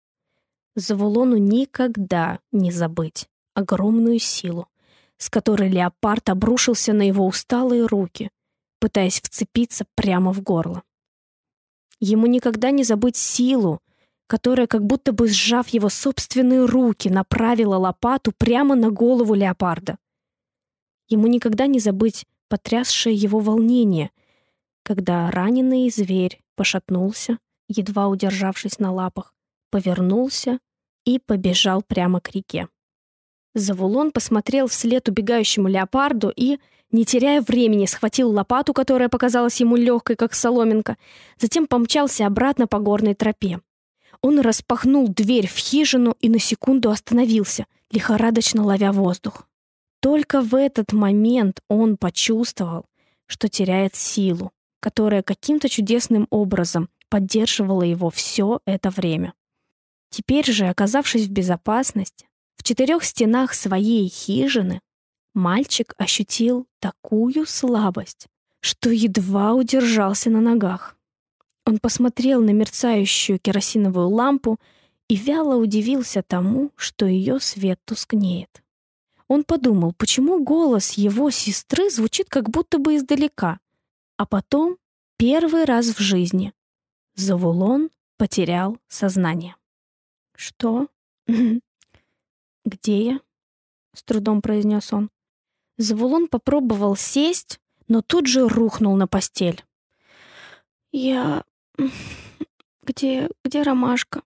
Завулону 0.75 1.37
никогда 1.37 2.39
не 2.51 2.71
забыть 2.71 3.27
огромную 3.53 4.19
силу, 4.19 4.67
с 5.17 5.29
которой 5.29 5.69
леопард 5.69 6.29
обрушился 6.29 6.93
на 6.93 7.03
его 7.03 7.25
усталые 7.27 7.85
руки, 7.85 8.31
пытаясь 8.79 9.21
вцепиться 9.21 9.85
прямо 9.95 10.31
в 10.33 10.41
горло. 10.41 10.83
Ему 11.99 12.25
никогда 12.25 12.71
не 12.71 12.83
забыть 12.83 13.17
силу, 13.17 13.81
которая, 14.27 14.65
как 14.65 14.85
будто 14.85 15.11
бы 15.11 15.27
сжав 15.27 15.67
его 15.69 15.89
собственные 15.89 16.65
руки, 16.65 17.09
направила 17.09 17.75
лопату 17.75 18.31
прямо 18.31 18.75
на 18.75 18.89
голову 18.89 19.33
леопарда. 19.35 19.97
Ему 21.09 21.27
никогда 21.27 21.67
не 21.67 21.79
забыть 21.79 22.25
потрясшее 22.47 23.13
его 23.13 23.39
волнение, 23.39 24.09
когда 24.83 25.29
раненый 25.29 25.89
зверь 25.89 26.41
пошатнулся, 26.55 27.37
едва 27.67 28.07
удержавшись 28.07 28.79
на 28.79 28.91
лапах, 28.91 29.35
повернулся 29.71 30.59
и 31.05 31.17
побежал 31.17 31.81
прямо 31.81 32.19
к 32.21 32.29
реке. 32.31 32.67
Завулон 33.55 34.11
посмотрел 34.11 34.67
вслед 34.67 35.09
убегающему 35.09 35.67
леопарду 35.67 36.31
и, 36.35 36.59
не 36.91 37.05
теряя 37.05 37.41
времени, 37.41 37.85
схватил 37.85 38.29
лопату, 38.29 38.73
которая 38.73 39.09
показалась 39.09 39.59
ему 39.59 39.75
легкой, 39.75 40.15
как 40.15 40.33
соломинка, 40.33 40.97
затем 41.39 41.65
помчался 41.67 42.27
обратно 42.27 42.67
по 42.67 42.79
горной 42.79 43.15
тропе. 43.15 43.59
Он 44.21 44.39
распахнул 44.39 45.07
дверь 45.07 45.47
в 45.47 45.57
хижину 45.57 46.15
и 46.21 46.29
на 46.29 46.39
секунду 46.39 46.91
остановился, 46.91 47.65
лихорадочно 47.89 48.63
ловя 48.63 48.91
воздух. 48.91 49.47
Только 49.99 50.41
в 50.41 50.55
этот 50.55 50.93
момент 50.93 51.61
он 51.67 51.97
почувствовал, 51.97 52.85
что 53.25 53.47
теряет 53.47 53.95
силу, 53.95 54.51
которая 54.79 55.23
каким-то 55.23 55.69
чудесным 55.69 56.27
образом 56.29 56.89
поддерживала 57.09 57.83
его 57.83 58.09
все 58.09 58.61
это 58.65 58.89
время. 58.89 59.33
Теперь 60.11 60.51
же, 60.51 60.67
оказавшись 60.67 61.25
в 61.27 61.31
безопасности, 61.31 62.27
в 62.57 62.63
четырех 62.63 63.03
стенах 63.05 63.53
своей 63.53 64.09
хижины 64.09 64.81
мальчик 65.33 65.95
ощутил 65.97 66.67
такую 66.79 67.45
слабость, 67.47 68.27
что 68.59 68.89
едва 68.91 69.53
удержался 69.53 70.29
на 70.29 70.41
ногах. 70.41 70.97
Он 71.65 71.79
посмотрел 71.79 72.41
на 72.41 72.49
мерцающую 72.49 73.39
керосиновую 73.39 74.09
лампу 74.09 74.59
и 75.07 75.15
вяло 75.15 75.55
удивился 75.55 76.21
тому, 76.21 76.71
что 76.75 77.05
ее 77.05 77.39
свет 77.39 77.79
тускнеет. 77.85 78.61
Он 79.29 79.45
подумал, 79.45 79.93
почему 79.93 80.43
голос 80.43 80.93
его 80.93 81.31
сестры 81.31 81.89
звучит 81.89 82.29
как 82.29 82.49
будто 82.49 82.79
бы 82.79 82.97
издалека, 82.97 83.59
а 84.17 84.25
потом, 84.25 84.77
первый 85.17 85.63
раз 85.63 85.87
в 85.87 85.99
жизни, 85.99 86.53
Завулон 87.15 87.91
потерял 88.17 88.77
сознание. 88.89 89.55
«Что? 90.41 90.87
«Где 92.65 93.05
я?»— 93.05 93.19
с 93.93 94.01
трудом 94.01 94.41
произнес 94.41 94.91
он. 94.91 95.11
Завулон 95.77 96.27
попробовал 96.27 96.95
сесть, 96.95 97.59
но 97.87 98.01
тут 98.01 98.25
же 98.25 98.47
рухнул 98.47 98.95
на 98.95 99.07
постель. 99.07 99.63
«Я... 100.91 101.43
Где... 102.81 103.29
где 103.45 103.61
Ромашка? 103.61 104.23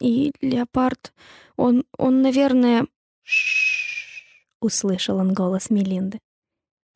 И 0.00 0.32
Леопард... 0.40 1.12
Он... 1.56 1.84
он, 1.98 2.22
наверное...» 2.22 2.86
услышал 4.60 5.16
он 5.16 5.34
голос 5.34 5.70
Мелинды. 5.70 6.20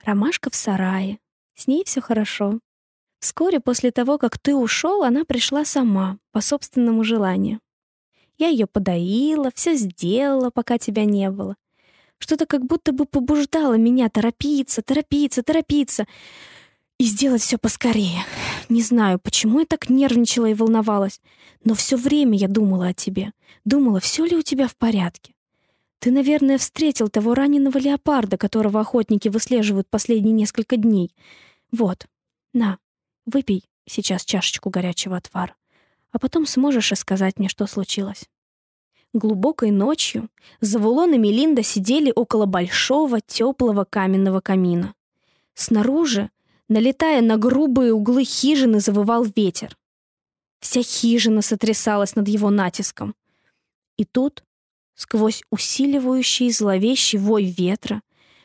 «Ромашка 0.05 0.51
в 0.51 0.55
сарае. 0.55 1.19
С 1.57 1.67
ней 1.67 1.83
все 1.85 2.01
хорошо. 2.01 2.61
Вскоре 3.19 3.59
после 3.59 3.91
того, 3.91 4.19
как 4.19 4.39
ты 4.39 4.55
ушел, 4.55 5.03
она 5.03 5.25
пришла 5.25 5.65
сама, 5.65 6.19
по 6.31 6.41
собственному 6.41 7.03
желанию. 7.03 7.59
Я 8.39 8.49
ее 8.49 8.67
подоила, 8.67 9.51
все 9.55 9.75
сделала, 9.75 10.51
пока 10.51 10.79
тебя 10.79 11.05
не 11.05 11.31
было. 11.31 11.57
Что-то 12.19 12.47
как 12.47 12.65
будто 12.65 12.93
бы 12.93 13.05
побуждало 13.05 13.75
меня 13.75 14.09
торопиться, 14.09 14.81
торопиться, 14.83 15.43
торопиться 15.43 16.07
и 16.99 17.05
сделать 17.05 17.43
все 17.43 17.59
поскорее. 17.59 18.25
Не 18.69 18.83
знаю, 18.83 19.19
почему 19.19 19.61
я 19.61 19.67
так 19.67 19.91
нервничала 19.91 20.47
и 20.47 20.55
волновалась, 20.55 21.21
но 21.65 21.75
все 21.75 21.97
время 21.97 22.37
я 22.39 22.49
думала 22.49 22.89
о 22.89 22.95
тебе. 22.95 23.33
Думала, 23.65 24.01
все 24.01 24.25
ли 24.25 24.37
у 24.37 24.43
тебя 24.43 24.69
в 24.69 24.77
порядке. 24.77 25.35
Ты, 25.99 26.13
наверное, 26.13 26.59
встретил 26.59 27.09
того 27.09 27.35
раненого 27.35 27.79
леопарда, 27.79 28.37
которого 28.37 28.81
охотники 28.81 29.29
выслеживают 29.29 29.89
последние 29.89 30.33
несколько 30.33 30.77
дней. 30.77 31.13
Вот, 31.73 32.07
на, 32.53 32.79
выпей 33.27 33.65
сейчас 33.85 34.25
чашечку 34.25 34.71
горячего 34.71 35.17
отвара 35.17 35.55
а 36.13 36.19
потом 36.19 36.47
сможешь 36.47 36.91
рассказать 36.91 37.39
мне, 37.39 37.49
что 37.49 37.67
случилось. 37.67 38.29
Глубокой 39.15 39.71
ночью 39.71 40.29
Завулон 40.61 41.15
и 41.15 41.19
Мелинда 41.19 41.63
сидели 41.63 42.13
около 42.15 42.45
большого 42.45 43.21
теплого 43.21 43.85
каменного 43.85 44.41
камина. 44.41 44.95
Снаружи, 45.55 46.31
налетая 46.69 47.23
на 47.23 47.39
грубые 47.39 47.95
углы 47.95 48.25
хижины, 48.25 48.81
завывал 48.81 49.25
ветер. 49.25 49.79
Вся 50.61 50.83
хижина 50.83 51.41
сотрясалась 51.41 52.17
над 52.17 52.29
его 52.29 52.51
натиском. 52.51 53.15
И 53.97 54.05
тут, 54.05 54.45
сквозь 54.95 55.43
усиливающий 55.51 56.51
зловещий 56.51 57.19
вой 57.19 57.45
ветра, 57.45 58.03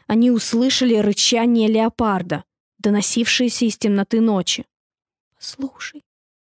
они 0.08 0.32
услышали 0.32 0.96
рычание 0.96 1.68
леопарда, 1.68 2.46
доносившееся 2.78 3.66
из 3.66 3.78
темноты 3.78 4.22
ночи. 4.22 4.66
«Послушай, 5.36 6.04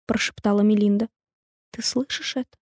прошептала 0.07 0.61
Мелинда. 0.61 1.09
Ты 1.71 1.83
слышишь 1.83 2.35
это? 2.35 2.57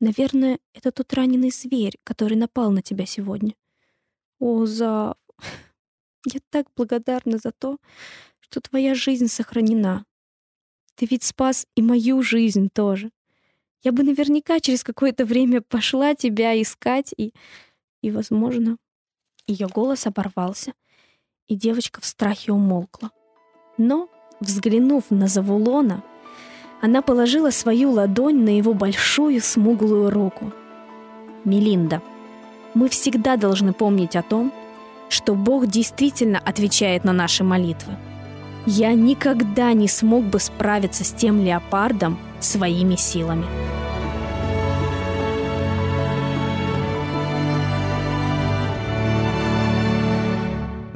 Наверное, 0.00 0.58
это 0.72 0.92
тот 0.92 1.12
раненый 1.12 1.50
зверь, 1.50 1.98
который 2.04 2.36
напал 2.36 2.70
на 2.70 2.82
тебя 2.82 3.06
сегодня. 3.06 3.54
О, 4.38 4.66
Зав, 4.66 5.16
я 6.26 6.40
так 6.50 6.66
благодарна 6.76 7.38
за 7.38 7.52
то, 7.52 7.78
что 8.40 8.60
твоя 8.60 8.94
жизнь 8.94 9.28
сохранена. 9.28 10.04
Ты 10.94 11.06
ведь 11.06 11.24
спас 11.24 11.66
и 11.74 11.82
мою 11.82 12.22
жизнь 12.22 12.68
тоже. 12.72 13.10
Я 13.82 13.92
бы 13.92 14.02
наверняка 14.02 14.60
через 14.60 14.84
какое-то 14.84 15.24
время 15.24 15.60
пошла 15.60 16.14
тебя 16.14 16.60
искать 16.60 17.12
и... 17.16 17.32
И, 18.00 18.10
возможно, 18.10 18.76
ее 19.46 19.66
голос 19.66 20.06
оборвался, 20.06 20.74
и 21.48 21.56
девочка 21.56 22.02
в 22.02 22.04
страхе 22.04 22.52
умолкла. 22.52 23.10
Но, 23.78 24.10
взглянув 24.40 25.10
на 25.10 25.26
Завулона, 25.26 26.04
она 26.84 27.00
положила 27.00 27.48
свою 27.48 27.92
ладонь 27.92 28.44
на 28.44 28.58
его 28.58 28.74
большую 28.74 29.40
смуглую 29.40 30.10
руку. 30.10 30.52
«Мелинда, 31.46 32.02
мы 32.74 32.90
всегда 32.90 33.38
должны 33.38 33.72
помнить 33.72 34.16
о 34.16 34.22
том, 34.22 34.52
что 35.08 35.34
Бог 35.34 35.66
действительно 35.66 36.38
отвечает 36.38 37.02
на 37.04 37.14
наши 37.14 37.42
молитвы. 37.42 37.94
Я 38.66 38.92
никогда 38.92 39.72
не 39.72 39.88
смог 39.88 40.24
бы 40.24 40.38
справиться 40.38 41.04
с 41.04 41.12
тем 41.12 41.42
леопардом 41.42 42.18
своими 42.38 42.96
силами». 42.96 43.46